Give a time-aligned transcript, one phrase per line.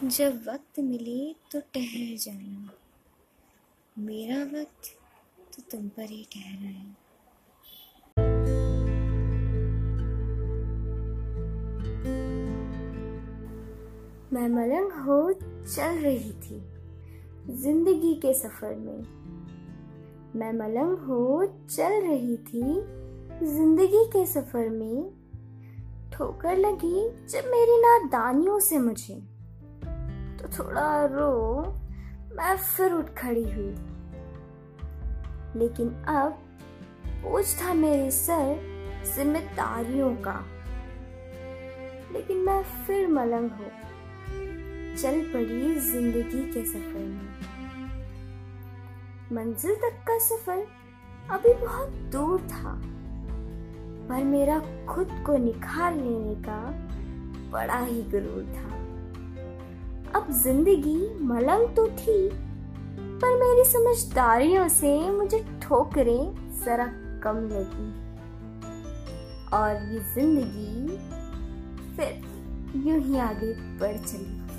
[0.00, 2.70] जब वक्त मिले तो ठहर जाना।
[3.96, 4.86] मेरा वक्त
[5.54, 6.86] तो तुम पर ही ठहरा है।
[14.32, 16.60] मैं मलंग हो चल रही थी
[17.56, 19.02] ज़िंदगी के सफ़र में।
[20.36, 22.62] मैं मलंग हो चल रही थी
[23.46, 25.10] ज़िंदगी के सफ़र में।
[26.12, 29.39] ठोकर लगी जब मेरी नादानियों से मुझे।
[30.40, 31.62] तो थोड़ा रो,
[32.36, 33.74] मैं फिर उठ खड़ी हुई।
[35.56, 36.42] लेकिन अब
[37.22, 38.60] बोझ था मेरे सर
[39.16, 40.44] जिम्मेदारियों का।
[42.12, 43.64] लेकिन मैं फिर मलंग हो।
[44.96, 47.40] चल पड़ी ज़िंदगी के सफ़र में।
[49.32, 50.66] मंजिल तक का सफ़र
[51.30, 52.80] अभी बहुत दूर था।
[54.08, 56.70] पर मेरा खुद को निखार लेने का
[57.50, 58.89] बड़ा ही गुरूर था।
[60.20, 62.28] अब ज़िंदगी मलंग तो थी,
[63.20, 66.86] पर मेरी समझदारियों से मुझे ठोकरें जरा
[67.22, 67.88] कम लगी।
[69.56, 70.96] और ये ज़िंदगी
[71.96, 72.10] फिर
[72.86, 74.49] यूँ ही आगे बढ़ चली।